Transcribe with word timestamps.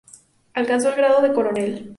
Alcanzó 0.55 0.89
el 0.89 0.95
grado 0.95 1.21
de 1.21 1.31
Coronel. 1.31 1.89